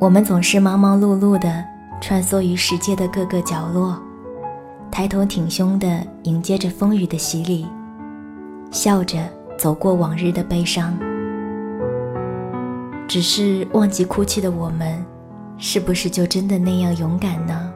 [0.00, 1.64] 我们总是忙忙碌碌地
[2.00, 4.00] 穿梭于世界的各个角落，
[4.92, 7.66] 抬头挺胸地迎接着风雨的洗礼，
[8.70, 9.18] 笑着
[9.58, 10.96] 走过往日的悲伤。
[13.08, 15.04] 只是忘记哭泣的我们，
[15.56, 17.72] 是不是就真的那样勇敢呢？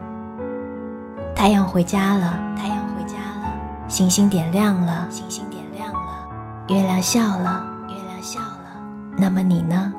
[1.35, 3.53] 太阳回家了，太阳回家了，
[3.89, 6.29] 星星点亮了，星星点亮了，
[6.69, 8.81] 月亮笑了，月亮笑了。
[9.19, 9.93] 那么你呢？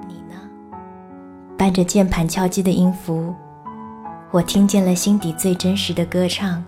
[1.63, 3.34] 伴着键盘敲击的音符，
[4.31, 6.62] 我听见了心底最真实的歌唱。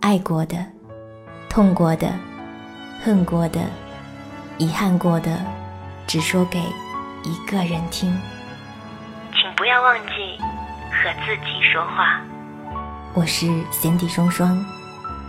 [0.00, 0.56] 爱过的，
[1.48, 2.12] 痛过的，
[3.00, 3.60] 恨过的，
[4.58, 5.38] 遗憾过的，
[6.04, 6.58] 只说给。
[7.22, 8.12] 一个人听，
[9.30, 10.36] 请不要忘记
[10.90, 12.20] 和自己说话。
[13.14, 14.66] 我是 Cindy 双双，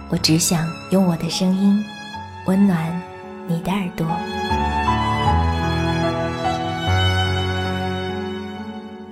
[0.09, 1.85] 我只想用我的声音
[2.47, 2.99] 温暖
[3.45, 4.07] 你的耳朵。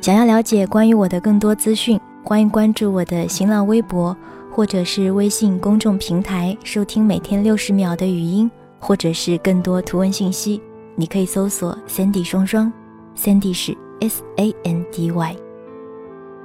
[0.05, 4.15] 想要了解关于我的更多资讯，欢迎关注我的新浪微博
[4.51, 10.61] 或者是微信公众平台，收听每天六十秒的语音，或者是更多图文信息。
[10.95, 12.71] 你可以搜索 Sandy 双双
[13.17, 15.35] ，Sandy 是 S A N D Y。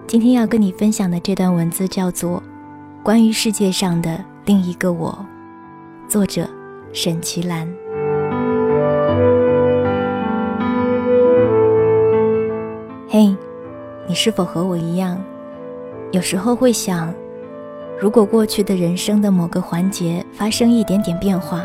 [0.06, 2.42] 今天要跟你分享的这段文字叫做
[3.02, 5.26] 《关于世界上的另一个我》，
[6.10, 6.48] 作者
[6.94, 7.68] 沈其兰。
[13.12, 13.36] 嘿，
[14.06, 15.22] 你是否和我一样，
[16.12, 17.14] 有时候会想，
[17.98, 21.64] 如果过去的人生的某个环节发生一点点变化，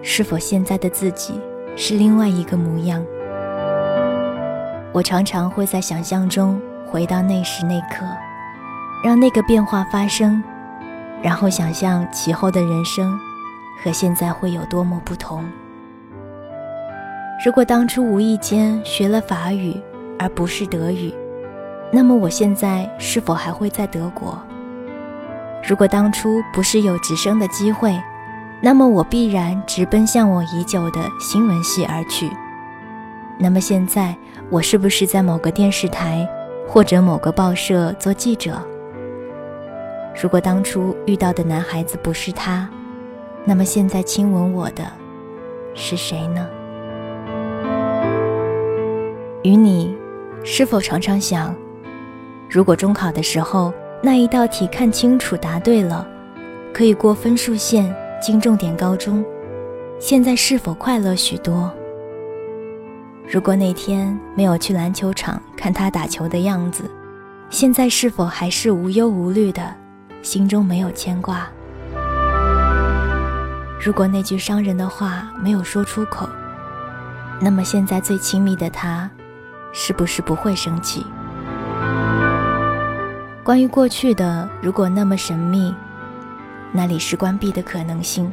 [0.00, 1.40] 是否现在的自己？
[1.74, 3.02] 是另外一个模样。
[4.92, 8.04] 我常常会在想象中回到那时那刻，
[9.02, 10.42] 让那个变化发生，
[11.22, 13.18] 然后想象其后的人生
[13.82, 15.42] 和现在会有多么不同。
[17.42, 19.74] 如果当初无意间学了法语
[20.18, 21.10] 而不是德语，
[21.94, 24.38] 那么我现在是否还会在德国？
[25.68, 27.94] 如果当初不是有直升的机会？
[28.62, 32.30] 那么我必然直奔向我已久的新闻系而去。
[33.38, 34.16] 那么现在
[34.50, 36.26] 我是不是在某个电视台
[36.66, 38.56] 或者某个报社做记者？
[40.20, 42.68] 如果当初遇到的男孩子不是他，
[43.44, 44.84] 那么现在亲吻我的
[45.74, 46.46] 是谁呢？
[49.42, 49.96] 与你
[50.44, 51.52] 是否常常想，
[52.52, 56.06] 如果中考的时候那一道题看清楚答对了，
[56.70, 57.90] 可以过分数线？
[58.20, 59.24] 进重点高中，
[59.98, 61.72] 现在是否快乐许多？
[63.26, 66.84] 如果那天没有去篮球场看他打球的样子，
[67.48, 69.74] 现在是否还是无忧无虑的，
[70.20, 71.48] 心中没有牵挂？
[73.80, 76.28] 如果那句伤人的话没有说出口，
[77.40, 79.10] 那么现在最亲密的他，
[79.72, 81.02] 是不是不会生气？
[83.44, 85.74] 关于过去的，如果那么神秘。
[86.74, 88.32] 那里是关闭的可能性，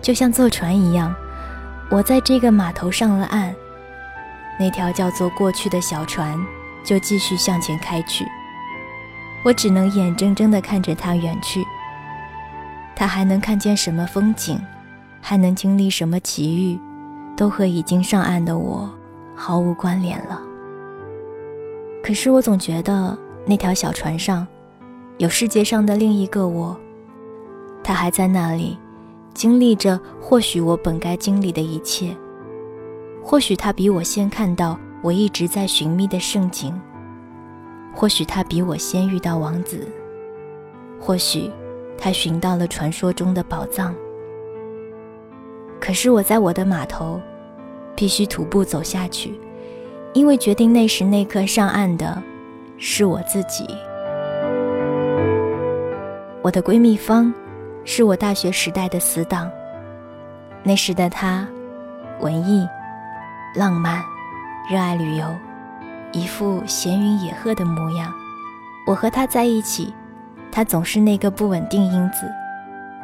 [0.00, 1.12] 就像坐船一样，
[1.90, 3.52] 我在这个码头上了岸，
[4.60, 6.38] 那条叫做过去的小船
[6.84, 8.24] 就继续向前开去，
[9.44, 11.64] 我只能眼睁睁地看着它远去。
[12.94, 14.60] 它还能看见什么风景，
[15.20, 16.78] 还能经历什么奇遇，
[17.34, 18.88] 都和已经上岸的我
[19.34, 20.40] 毫无关联了。
[22.04, 23.18] 可是我总觉得
[23.48, 24.44] 那条小船上，
[25.18, 26.76] 有世界上的另一个我。
[27.82, 28.76] 他还在那里，
[29.32, 32.14] 经历着或许我本该经历的一切。
[33.22, 36.78] 或许他比我先看到我一直在寻觅的盛景。
[37.94, 39.86] 或许他比我先遇到王子。
[41.00, 41.48] 或许
[41.96, 43.94] 他寻到了传说中的宝藏。
[45.80, 47.20] 可是我在我的码头，
[47.94, 49.38] 必须徒步走下去，
[50.12, 52.20] 因为决定那时那刻上岸的，
[52.78, 53.66] 是我自己。
[56.42, 57.32] 我的闺蜜方。
[57.88, 59.48] 是我大学时代的死党。
[60.64, 61.46] 那时的她，
[62.18, 62.68] 文艺、
[63.54, 64.02] 浪漫、
[64.68, 65.24] 热爱旅游，
[66.10, 68.12] 一副闲云野鹤的模样。
[68.88, 69.94] 我和他在一起，
[70.50, 72.28] 他总是那个不稳定因子，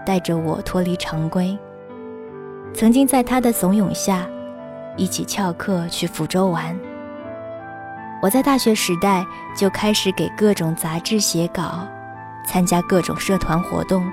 [0.05, 1.57] 带着我脱离常规。
[2.75, 4.27] 曾经在他的怂恿下，
[4.97, 6.77] 一起翘课去福州玩。
[8.23, 11.85] 我在大学时代就开始给各种杂志写稿，
[12.47, 14.09] 参加各种社团活动。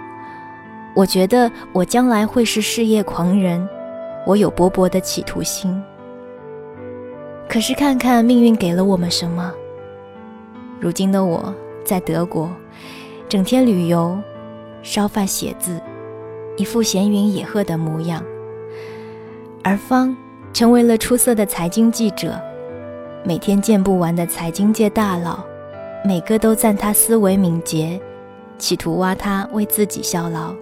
[0.96, 3.70] 我觉得我将来会是事业狂人，
[4.26, 5.80] 我有勃勃的企图心。
[7.48, 9.54] 可是看看命运给了我们什么？
[10.80, 11.54] 如今的我
[11.86, 12.52] 在德国，
[13.28, 14.18] 整天旅游、
[14.82, 15.80] 烧饭、写字，
[16.58, 18.24] 一副闲云野鹤的模样。
[19.64, 20.18] 而方
[20.52, 22.42] 成为了出色的财经记者，
[23.21, 25.44] 每天见不完的财经界大佬，
[26.06, 28.00] 每个都赞他思维敏捷，
[28.57, 30.54] 企图挖他为自己效劳。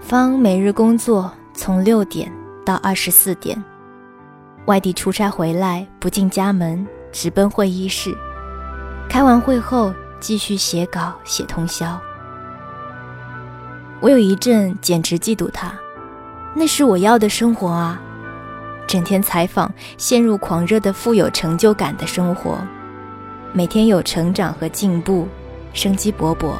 [0.00, 2.30] 方每日工作从六点
[2.66, 3.62] 到二十四点，
[4.66, 8.12] 外地出差回来不进家门，直奔会议室。
[9.08, 11.98] 开完会后继续写稿写通宵。
[14.00, 15.72] 我有一阵简直嫉妒他，
[16.54, 18.02] 那是我要的生活啊！
[18.88, 22.58] 整天采访，陷入狂热的富有成就感的生活，
[23.52, 25.28] 每天有成长和进步，
[25.74, 26.54] 生机勃勃。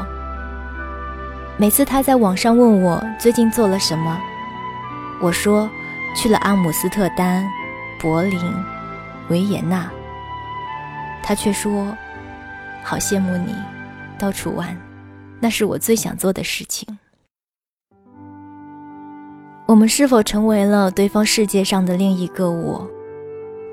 [1.57, 4.21] 每次他在网上问我最近做了什么，
[5.23, 5.69] 我说
[6.15, 7.49] 去了阿姆斯特丹、
[7.99, 8.39] 柏林、
[9.31, 9.91] 维也纳，
[11.23, 11.97] 他却说。
[12.85, 13.55] 好羡慕你，
[14.19, 14.75] 到处玩，
[15.41, 16.98] 那是我最想做的事情。
[19.69, 22.89] 我们是否成为了对方世界上的另一个我？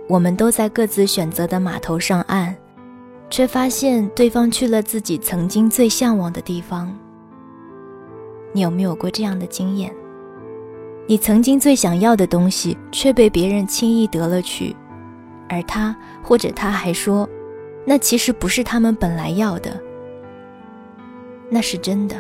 [0.10, 2.54] 我们都在各自选择的码头上岸，
[3.30, 6.94] 却发现对方去了自己曾经最向往的地方。
[8.52, 9.90] 你有没有过这样的经验？
[11.08, 14.76] 你曾经最想要的东西，却被别人轻易得了去，
[15.48, 17.26] 而他或者他还说。
[17.86, 19.82] 那其实不是他们本来要的，
[21.50, 22.18] 那是真的。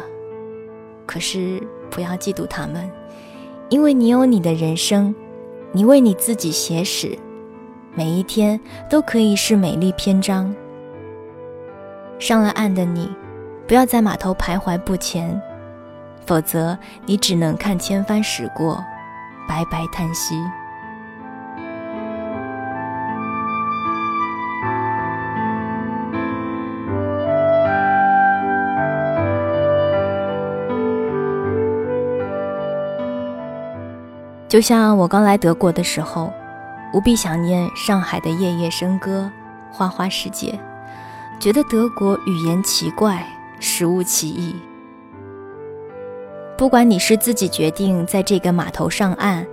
[1.05, 1.61] 可是
[1.91, 2.89] 不要嫉妒他们，
[3.69, 5.13] 因为你有你的人生，
[5.71, 7.17] 你为你自己写史，
[7.95, 8.59] 每一天
[8.89, 10.53] 都可以是美丽篇章。
[12.19, 13.09] 上了岸的你，
[13.67, 15.41] 不要在码头徘徊不前，
[16.25, 18.81] 否则你只能看千帆驶过，
[19.49, 20.35] 白白叹息。
[34.55, 36.31] 就像我刚来德国的时候，
[36.93, 39.29] 无比想念上海的夜夜笙歌、
[39.69, 40.57] 花花世界，
[41.41, 43.27] 觉得德国语言奇怪，
[43.59, 44.55] 食物奇异。
[46.57, 49.45] 不管你是自己决定在这个码头上岸，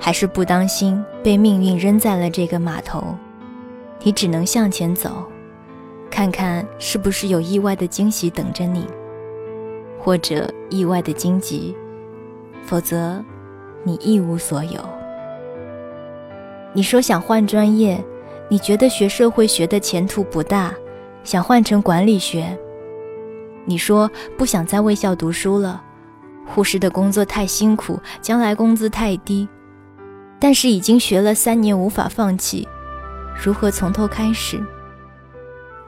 [0.00, 3.04] 还是不当心被命运扔在了这个码头，
[4.02, 5.30] 你只能向前走，
[6.10, 8.86] 看看是不是有意外的惊喜等着你，
[10.00, 11.76] 或者意外的荆棘，
[12.64, 13.22] 否则。
[13.88, 14.78] 你一无所有。
[16.74, 18.04] 你说想换专业，
[18.50, 20.74] 你觉得学社会学的前途不大，
[21.24, 22.56] 想换成管理学。
[23.64, 25.82] 你说不想在卫校读书了，
[26.46, 29.48] 护士的工作太辛苦，将来工资太低。
[30.38, 32.68] 但是已经学了三年，无法放弃，
[33.42, 34.62] 如何从头开始？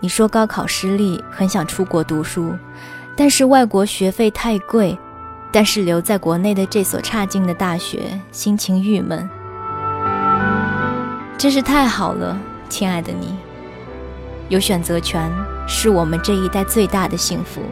[0.01, 2.55] 你说高考失利，很想出国读书，
[3.15, 4.99] 但是外国学费太贵。
[5.53, 9.29] 但是留在国内的这所差劲的大学，心情郁闷。
[11.37, 12.39] 真是太好了，
[12.69, 13.35] 亲爱的你，
[14.49, 15.31] 有选择权
[15.67, 17.63] 是我们这一代最大的幸福。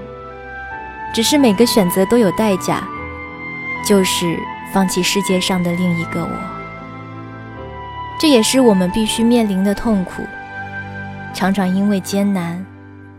[1.15, 2.83] 只是每个选择都有代价，
[3.87, 4.39] 就是
[4.73, 6.31] 放弃世界上的另一个我。
[8.21, 10.23] 这也是我们必须面临的痛苦。
[11.33, 12.65] 常常因为艰难，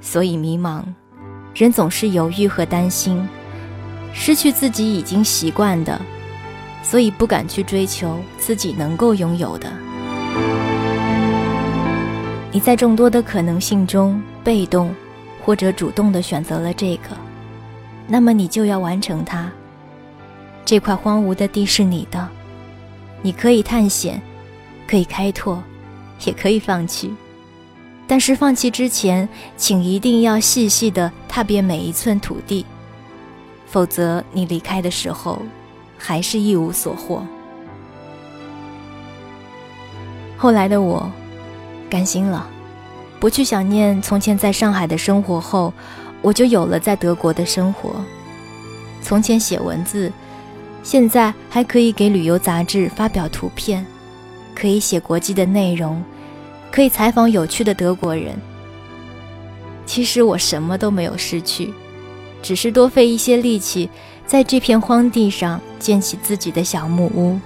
[0.01, 0.83] 所以迷茫，
[1.55, 3.27] 人总是犹豫和担心。
[4.13, 5.99] 失去自己已经习惯的，
[6.83, 9.71] 所以不敢去追求自己能够拥有的。
[12.51, 14.93] 你在众多的可能性中被动
[15.45, 17.15] 或者主动的选择了这个，
[18.07, 19.51] 那么你就要完成它。
[20.65, 22.27] 这块荒芜的地是你的，
[23.21, 24.21] 你可以探险，
[24.87, 25.61] 可以开拓，
[26.25, 27.13] 也可以放弃。
[28.07, 32.65] 但是放弃之前，请一定要细细的踏遍每一寸土地。
[33.69, 35.39] 否则，你离开的时候，
[35.97, 37.23] 还是一无所获。
[40.35, 41.11] 后来的我，
[41.89, 42.49] 甘心了，
[43.19, 45.71] 不去想念从前在上海的生活后，
[46.21, 48.03] 我就有了在德国的生活。
[49.03, 50.11] 从前写文字，
[50.81, 53.85] 现在还可以给旅游杂志发表图片，
[54.55, 56.03] 可以写国际的内容，
[56.71, 58.35] 可以采访有趣的德国人。
[59.85, 61.73] 其实我什么都没有失去。
[62.41, 63.89] 只是多费一些力气，
[64.25, 67.39] 在这片荒地上建起自己的小木屋。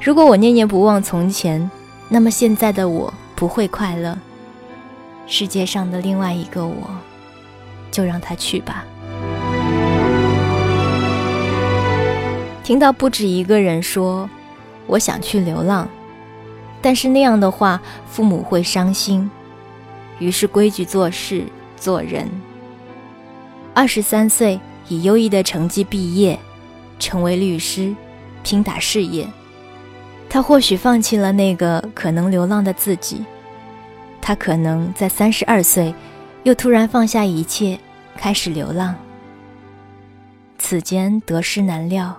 [0.00, 1.70] 如果我念念不忘从前，
[2.08, 4.18] 那么现在的我不会快乐。
[5.26, 6.90] 世界上的另外一个我，
[7.90, 8.84] 就让他去吧。
[12.62, 14.28] 听到不止一个人说
[14.86, 15.88] ：“我想去流浪。”
[16.80, 19.30] 但是那样的话，父母会伤心。
[20.18, 21.44] 于是规矩做事，
[21.76, 22.28] 做人。
[23.74, 26.38] 二十三岁，以优异的成绩毕业，
[27.00, 27.94] 成为律师，
[28.44, 29.28] 拼打事业。
[30.30, 33.24] 他或许放弃了那个可能流浪的自己，
[34.20, 35.92] 他可能在三十二岁，
[36.44, 37.78] 又突然放下一切，
[38.16, 38.94] 开始流浪。
[40.56, 42.16] 此间得失难料，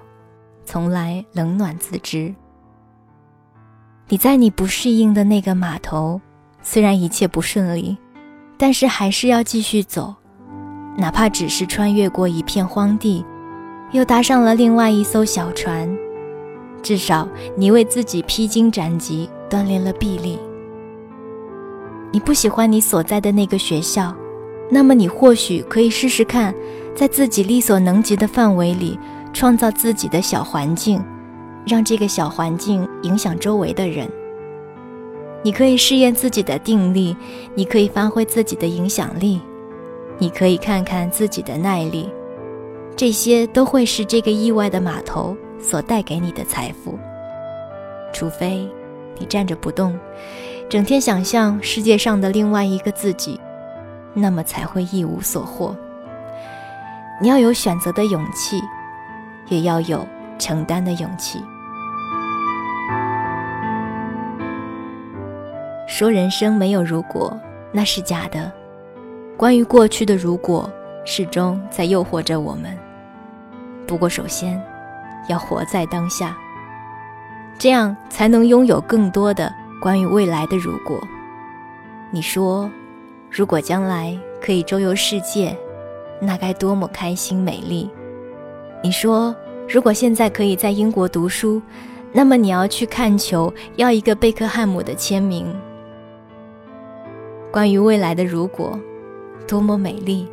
[0.65, 2.33] 从来冷暖自知。
[4.07, 6.19] 你在你不适应的那个码头，
[6.61, 7.97] 虽然一切不顺利，
[8.57, 10.13] 但是还是要继续走，
[10.97, 13.25] 哪怕只是穿越过一片荒地，
[13.91, 15.89] 又搭上了另外一艘小船，
[16.81, 20.39] 至少你为自己披荆斩棘，锻炼了臂力。
[22.11, 24.15] 你不喜欢你所在的那个学校，
[24.69, 26.55] 那么你或许可以试试看，
[26.95, 28.97] 在自己力所能及的范围里，
[29.33, 31.03] 创造自己的小环境。
[31.67, 34.07] 让这个小环境影响周围的人。
[35.41, 37.17] 你可以试验自己的定力，
[37.55, 39.41] 你可以发挥自己的影响力，
[40.17, 42.09] 你可以看看自己的耐力，
[42.95, 46.97] 这些都会是这个意外的码头所带给你的财富。
[48.13, 48.67] 除非
[49.19, 49.97] 你站着不动，
[50.69, 53.39] 整天想象世界上的另外一个自己，
[54.13, 55.75] 那么才会一无所获。
[57.21, 58.61] 你要有选择的勇气，
[59.49, 60.07] 也要有
[60.39, 61.43] 承担的勇气。
[65.87, 67.37] 说人生没有如果，
[67.71, 68.51] 那是假的。
[69.37, 70.69] 关于过去的如果，
[71.03, 72.77] 始终在诱惑着我们。
[73.85, 74.61] 不过，首先
[75.27, 76.37] 要活在当下，
[77.59, 80.97] 这样才能拥有更多的关于未来的如果。
[82.11, 82.71] 你说，
[83.29, 85.55] 如果将来可以周游世界，
[86.21, 87.89] 那该多么开心美丽！
[88.81, 89.35] 你说，
[89.67, 91.61] 如果现在可以在英国读书，
[92.13, 95.53] 那么你要去看球，要一个贝克汉姆的签名。
[97.51, 98.79] 关于未来的如果，
[99.47, 100.27] 多么美丽，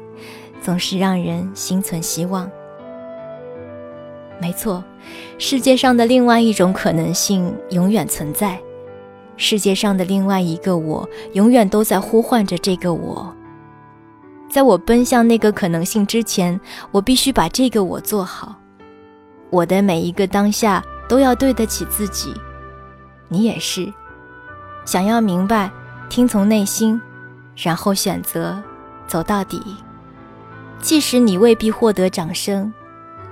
[0.60, 2.50] 总是让人心存希望。
[4.40, 4.82] 没错，
[5.38, 8.60] 世界上的另外一种可能性永远存在，
[9.36, 13.34] 世界上的另外一个我永远都在呼唤着这个我。
[14.50, 18.56] 在我奔向那个可能性之前，我必须把这个我做好。
[19.50, 22.34] 我的每一个当下都要对得起自己，
[23.28, 23.92] 你也是。
[24.84, 25.70] 想要明白，
[26.08, 27.00] 听从内心。
[27.54, 28.62] 然后选择
[29.06, 29.76] 走到底，
[30.80, 32.72] 即使你未必获得掌声，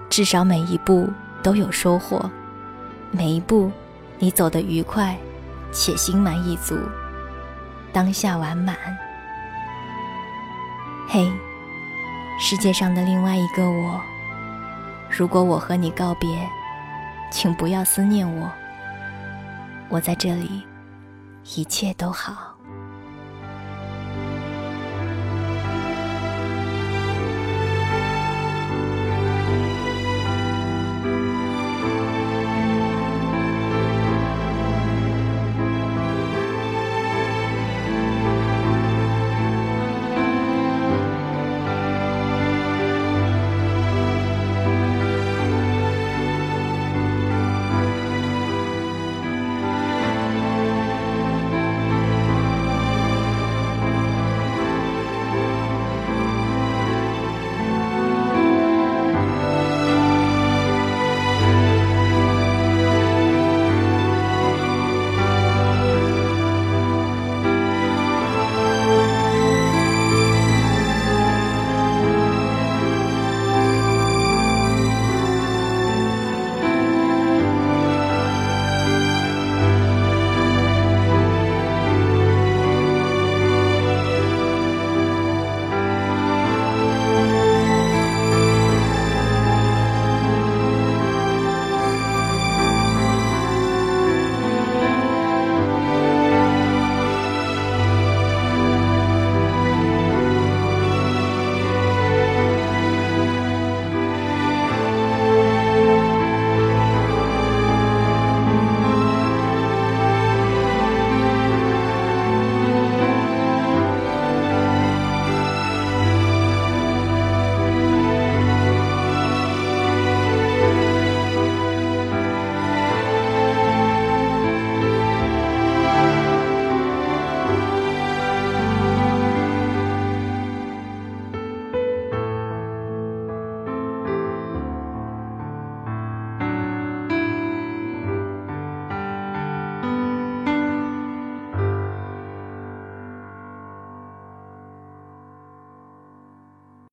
[0.09, 1.09] 至少每一步
[1.43, 2.31] 都有收获，
[3.11, 3.71] 每一步
[4.19, 5.17] 你走得愉快
[5.73, 6.79] 且心满意足，
[7.93, 8.77] 当下完满。
[11.09, 11.31] 嘿，
[12.39, 14.01] 世界上的另外一个我，
[15.09, 16.29] 如果我和你告别，
[17.33, 18.51] 请不要思念我，
[19.89, 20.63] 我在这里，
[21.57, 22.50] 一切都好。